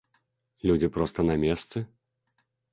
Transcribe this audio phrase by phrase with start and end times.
[0.69, 1.77] Людзі проста на месцы.